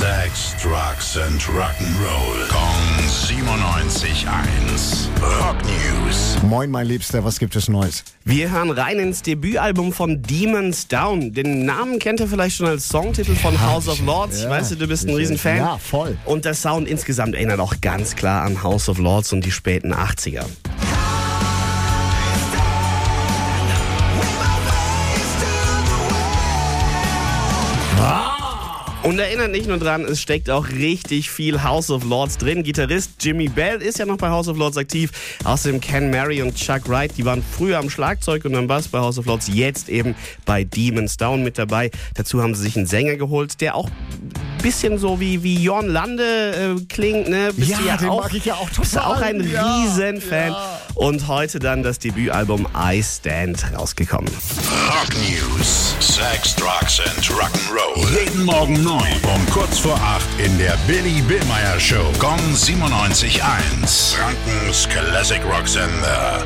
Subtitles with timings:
[0.00, 2.48] Sex, Drugs and Rock'n'Roll.
[2.48, 5.08] Kong 97.1.
[5.20, 6.38] Rock News.
[6.44, 8.04] Moin, mein Liebster, was gibt es Neues?
[8.24, 11.32] Wir hören rein ins Debütalbum von Demons Down.
[11.34, 14.38] Den Namen kennt ihr vielleicht schon als Songtitel von House of Lords.
[14.38, 15.14] Ich Ja, weiß, du bist ein.
[15.14, 15.56] Riesenfan.
[15.58, 16.16] Ja, voll.
[16.24, 19.92] Und der Sound insgesamt erinnert auch ganz klar an House of Lords und die späten
[19.92, 20.44] 80er.
[29.02, 32.62] Und erinnert nicht nur dran, es steckt auch richtig viel House of Lords drin.
[32.62, 35.10] Gitarrist Jimmy Bell ist ja noch bei House of Lords aktiv.
[35.44, 38.98] Außerdem Ken Mary und Chuck Wright, die waren früher am Schlagzeug und am Bass bei
[38.98, 41.90] House of Lords, jetzt eben bei Demons Down mit dabei.
[42.14, 43.88] Dazu haben sie sich einen Sänger geholt, der auch
[44.62, 47.28] bisschen so wie, wie Jorn Lande äh, klingt.
[47.28, 47.50] Ne?
[47.54, 49.16] Bist Ja, du den mag ich ja auch Bist du total.
[49.16, 50.52] auch ein Ja, Riesenfan.
[50.52, 50.80] ja.
[50.94, 54.30] Und heute dann das Debütalbum I Stand rausgekommen.
[54.88, 55.94] Rock News.
[56.00, 58.06] Sex, Drugs and Rock'n'Roll.
[58.24, 59.02] Jeden Morgen 9
[59.34, 62.04] um kurz vor 8 in der Billy Billmeyer Show.
[62.18, 64.14] Gong 97.1.
[64.16, 66.44] Frankens Classic Rock Sender.